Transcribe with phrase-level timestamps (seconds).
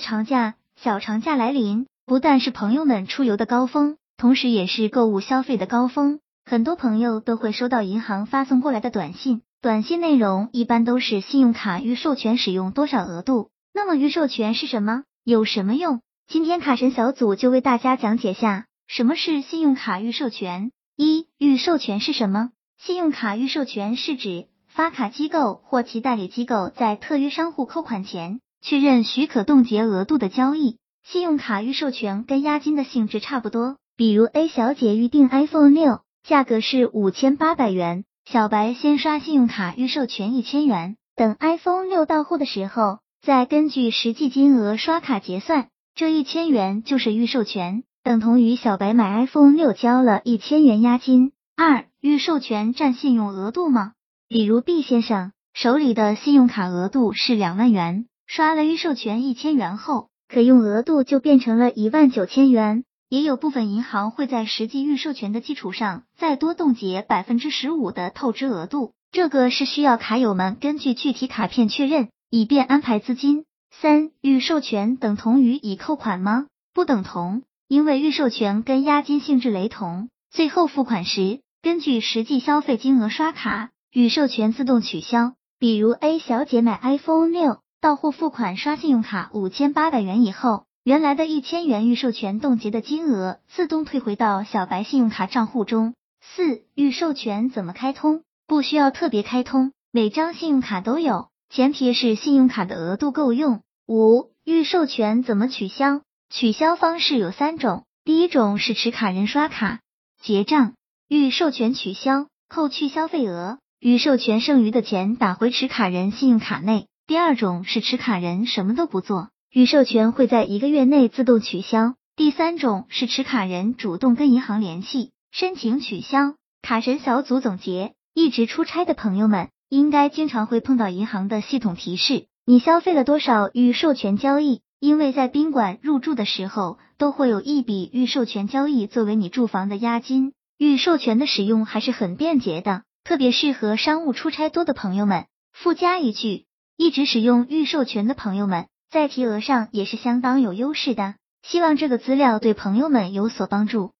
[0.00, 6.20] 长假、小长假来临，不但是朋友们出游的高峰，同时也是购物消费的高峰。
[6.44, 13.50] 很多朋友都会收到银行发送过来的短信，短信内容一般都是信用卡预授权使用多少额度。
[13.74, 15.04] 那么预授权是什么？
[15.24, 16.00] 有什么用？
[16.26, 20.72] 今天卡神小组就为大家讲解下什么是信用卡预授权。
[20.96, 22.50] 一、预授权是什么？
[22.78, 30.78] 信用卡预授权是指发卡机构或其代理机构在特约商户扣款前，确认许可冻结额度的交易。
[31.04, 36.00] 信用卡预授权跟押金的性质差不多，比如 A 小姐预定 iPhone 六。
[36.24, 51.32] 价格是五千八百元，小白先刷信用卡预授权一千元，等 iPhone 六到货的时候，再根据实际金额刷卡结算，这一千元就是预授权，等同于小白买 iPhone 六交了一千元押金。
[51.56, 53.92] 二、预授权占信用额度吗？
[54.28, 62.84] 比如 B 先生手里的信用卡额度是两万元，刷了预授权一千元后，可用额度就变成了一万九千元。
[63.08, 73.46] 也有部分银行会在实际预授权的基础上，再多冻结百分之十五的透支额度，这个是需要卡友们根据具体卡片确认，以便安排资金。
[73.70, 76.48] 三、预授权等同于已扣款吗？
[76.74, 85.32] 不等同，因为预授权跟押金性质雷同，最后付款时根据实际消费金额刷卡，预授权自动取消。
[85.58, 90.64] 比如 A 小姐买 iPhone 六，到户付款刷信用卡五千八百元以后。
[90.82, 95.92] 原来的一千元预授权冻结的金额自动退回到小白信用卡账户中。
[96.22, 98.22] 四、预授权怎么开通？
[98.46, 103.60] 不需要特别开通，每张信用卡都有，前提是信用卡的额度够用。
[103.86, 106.00] 五、预授权怎么取消？
[106.30, 109.80] 取消方式有三种，第一种是持卡人刷卡
[110.22, 110.72] 结账，
[111.06, 116.86] 预授权取消，扣去消费额，预授权剩余的钱打回持卡人信用卡内。
[117.08, 119.30] 第二种是持卡人什么都不做。
[119.50, 121.94] 预授权会在一个月内自动取消。
[122.14, 126.34] 第三种是持卡人主动跟银行联系申请取消。
[126.60, 134.60] 卡神小组总结：一直出差的朋友们，应该经常会碰到银行的系统提示，你消费了多少预授权交易？
[134.78, 140.34] 因为在宾馆入住的时候，都会有一笔预授权交易作为你住房的押金。
[140.58, 145.24] 预授权的使用还是很便捷的，特别适合商务出差多的朋友们。
[145.54, 146.44] 附加一句，
[146.78, 148.66] 一直使用预授权的朋友们。
[148.88, 153.92] 在提额上也是相当有优势的，希望这个资料对朋友们有所帮助。